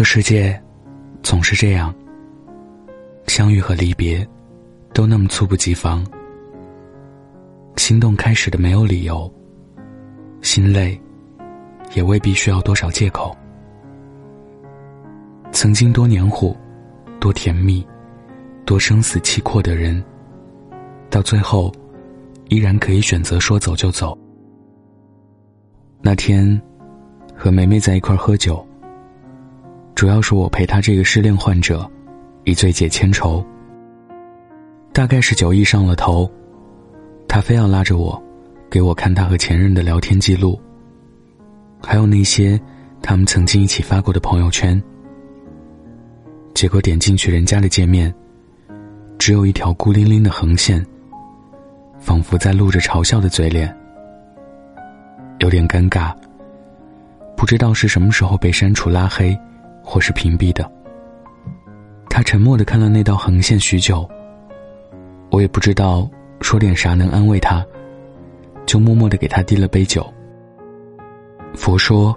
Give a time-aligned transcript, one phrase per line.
[0.00, 0.58] 这世界
[1.22, 1.94] 总是这样，
[3.26, 4.26] 相遇和离别
[4.94, 6.02] 都那么猝不及防。
[7.76, 9.30] 心动开始的没有理由，
[10.40, 10.98] 心累
[11.92, 13.36] 也未必需要多少借口。
[15.52, 16.56] 曾经多黏糊、
[17.20, 17.86] 多甜蜜、
[18.64, 20.02] 多生死契阔的人，
[21.10, 21.70] 到最后
[22.48, 24.16] 依然可以选择说走就走。
[26.00, 26.58] 那天
[27.36, 28.66] 和梅梅在一块喝酒，
[30.00, 31.86] 主要是我陪他这个失恋患者
[32.44, 33.44] 一醉解千愁。
[34.94, 36.26] 大概是酒意上了头。
[37.28, 38.22] 他非要拉着我，
[38.70, 40.58] 给我看他和前任的聊天记录，
[41.82, 42.58] 还有那些
[43.02, 44.82] 他们曾经一起发过的朋友圈。
[46.54, 48.10] 结果点进去人家的界面，
[49.18, 50.82] 只有一条孤零零的横线，
[51.98, 53.76] 仿佛在露着嘲笑的嘴脸，
[55.40, 56.10] 有点尴尬。
[57.36, 59.38] 不知道是什么时候被删除、拉黑，
[59.82, 60.70] 或是屏蔽的。
[62.08, 64.08] 他沉默的看了那道横线许久，
[65.30, 66.08] 我也不知道。
[66.40, 67.62] 说点啥能安慰他，
[68.64, 70.10] 就默默的给他递了杯酒。
[71.52, 72.16] 佛说，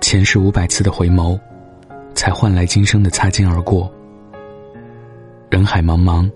[0.00, 1.36] 前世五百次的回眸，
[2.14, 3.92] 才换来今生的擦肩而过。
[5.50, 6.30] 人海茫茫，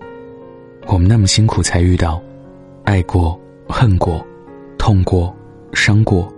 [0.85, 2.21] 我们那么辛苦才遇到，
[2.83, 3.39] 爱过、
[3.69, 4.21] 恨过、
[4.77, 5.33] 痛过、
[5.71, 6.29] 伤过，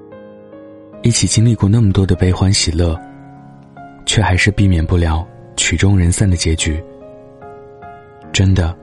[1.02, 2.96] 一起经历过那么多的悲欢喜乐，
[4.06, 6.84] 却还是避免不了曲终人散的结局。
[8.32, 8.76] 真的。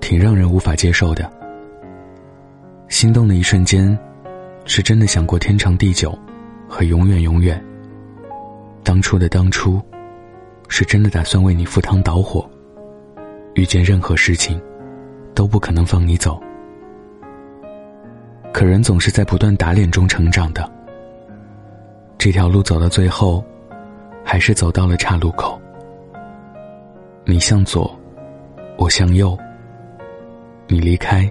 [0.00, 1.30] 挺让人无法接受的。
[2.88, 3.98] 心动的一瞬间，
[4.64, 6.16] 是真的想过天长地久，
[6.66, 7.62] 和永远永远。
[8.82, 9.82] 当初的当初，
[10.68, 12.48] 是真的打算为你赴汤蹈火。
[13.54, 14.58] 遇见任何事情，
[15.34, 16.40] 都不可能放你走。
[18.50, 20.72] 可人总是在不断打脸中成长的。
[22.16, 23.44] 这条路走到最后，
[24.30, 25.58] 还是走到了岔路口。
[27.24, 27.98] 你向左，
[28.76, 29.34] 我向右。
[30.66, 31.26] 你离开，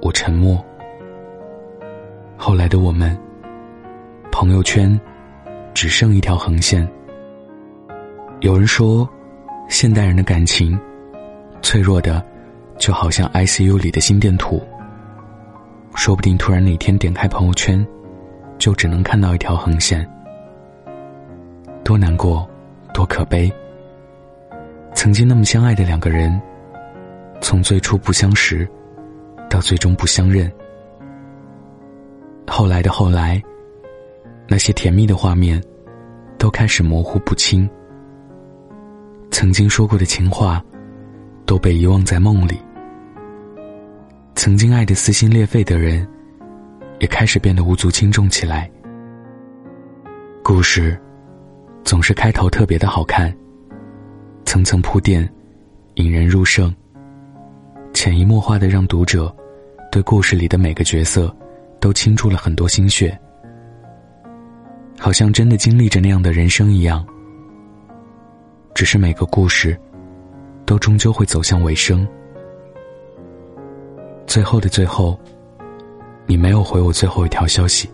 [0.00, 0.64] 我沉默。
[2.38, 3.14] 后来的我们，
[4.32, 4.98] 朋友圈
[5.74, 6.88] 只剩一条横线。
[8.40, 9.06] 有人说，
[9.68, 10.80] 现代人的感情
[11.60, 12.24] 脆弱的，
[12.78, 14.58] 就好像 ICU 里的心电图。
[15.94, 17.86] 说不定突然哪天点开朋友圈，
[18.56, 20.10] 就只能看到一条横线。
[21.84, 22.48] 多难过，
[22.92, 23.52] 多可悲。
[24.94, 26.40] 曾经那么相爱的两个人。
[27.40, 28.66] 从最初不相识，
[29.50, 30.50] 到最终不相认，
[32.46, 33.42] 后来的后来，
[34.48, 35.62] 那些甜蜜的画面，
[36.38, 37.68] 都开始模糊不清。
[39.30, 40.64] 曾经说过的情话，
[41.44, 42.58] 都被遗忘在梦里。
[44.34, 46.08] 曾经爱的撕心裂肺的人，
[46.98, 48.70] 也开始变得无足轻重起来。
[50.42, 50.98] 故事，
[51.84, 53.32] 总是开头特别的好看，
[54.46, 55.28] 层层铺垫，
[55.96, 56.74] 引人入胜。
[57.92, 59.34] 潜移默化的让读者
[59.92, 61.34] 对故事里的每个角色
[61.78, 63.16] 都倾注了很多心血，
[64.98, 67.06] 好像真的经历着那样的人生一样。
[68.74, 69.78] 只是每个故事
[70.64, 72.06] 都终究会走向尾声。
[74.26, 75.20] 最后的最后，
[76.26, 77.88] 你没有回我最后一条消息，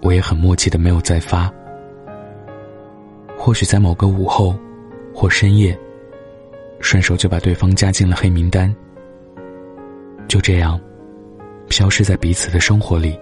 [0.00, 1.52] 我也很默契的没有再发。
[3.44, 4.56] 或许在某个午后
[5.12, 5.78] 或深夜。
[6.80, 8.74] 顺手就把对方加进了黑名单，
[10.26, 10.80] 就这样，
[11.68, 13.18] 消失在彼此的生活里，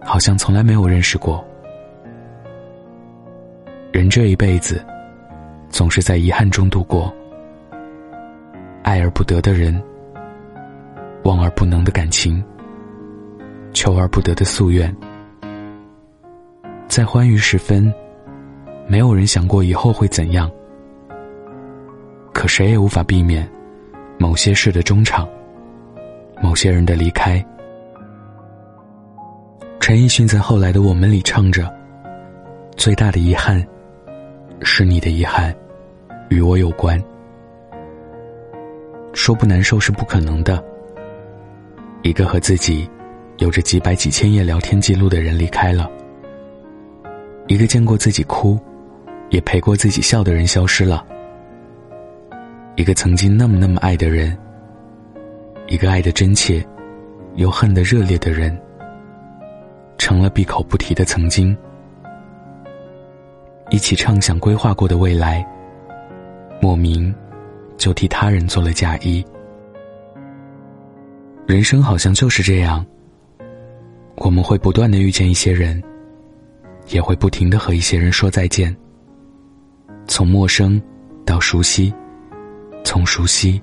[0.00, 1.44] 好像从来没有认识过。
[3.92, 4.84] 人这一辈子，
[5.68, 7.12] 总是在遗憾中度过。
[8.82, 9.80] 爱而不得的人，
[11.22, 12.42] 忘而不能的感情，
[13.72, 14.94] 求而不得的夙愿，
[16.88, 17.92] 在欢愉时分，
[18.86, 20.50] 没有人想过以后会怎样。
[22.32, 23.48] 可谁也无法避免
[24.18, 25.28] 某些事的中场，
[26.42, 27.44] 某些人的离开。
[29.80, 31.72] 陈奕迅在后来的《我们》里唱着
[32.76, 33.64] ：“最大的遗憾，
[34.62, 35.54] 是你的遗憾，
[36.30, 37.02] 与我有关。”
[39.12, 40.62] 说不难受是不可能的。
[42.02, 42.88] 一个和自己
[43.38, 45.90] 有着几百几千页聊天记录的人离开了，
[47.46, 48.58] 一个见过自己哭，
[49.32, 51.04] 也陪过自己笑的人消失了。
[52.76, 54.36] 一个曾经那么那么爱的人，
[55.66, 56.64] 一个爱的真切，
[57.36, 58.56] 又恨的热烈的人，
[59.96, 61.56] 成了闭口不提的曾经。
[63.70, 65.42] 一起畅想规划过的未来，
[66.60, 67.12] 莫名
[67.78, 69.24] 就替他人做了嫁衣。
[71.46, 72.84] 人生好像就是这样，
[74.16, 75.82] 我们会不断的遇见一些人，
[76.88, 78.76] 也会不停的和一些人说再见。
[80.06, 80.80] 从陌生
[81.24, 81.92] 到熟悉，
[82.84, 83.60] 从熟悉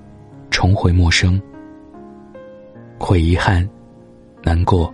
[0.50, 1.40] 重回陌生，
[2.98, 3.68] 会遗憾、
[4.42, 4.92] 难过、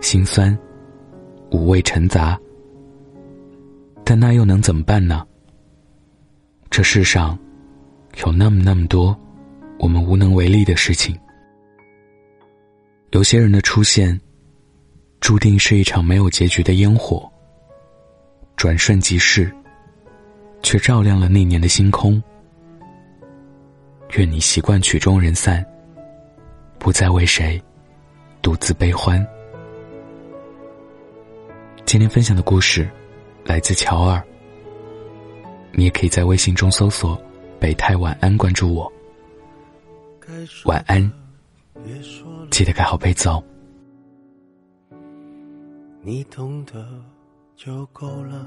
[0.00, 0.56] 心酸、
[1.50, 2.38] 五味陈杂。
[4.04, 5.24] 但那又能怎么办呢？
[6.68, 7.38] 这世上
[8.24, 9.16] 有那么那么多
[9.78, 11.16] 我们无能为力的事情。
[13.10, 14.18] 有些人的出现，
[15.20, 17.30] 注定是一场没有结局的烟火，
[18.56, 19.54] 转瞬即逝，
[20.62, 22.22] 却照亮了那年的星空。
[24.16, 25.64] 愿你习惯曲终人散，
[26.78, 27.60] 不再为谁
[28.40, 29.26] 独自悲欢。
[31.84, 32.88] 今天分享的故事
[33.44, 34.22] 来自乔尔，
[35.72, 37.20] 你也可以在微信中搜索
[37.58, 38.90] “北太晚安”，关注我。
[40.64, 41.10] 晚安。
[42.50, 43.42] 记得盖好被子哦。
[46.02, 46.86] 你懂得
[47.56, 48.46] 就够了。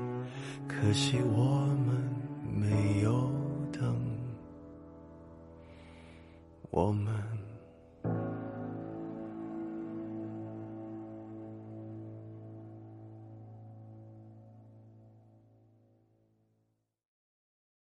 [0.67, 1.95] 可惜我们
[2.53, 3.29] 没有
[3.71, 3.95] 等，
[6.69, 7.20] 我们。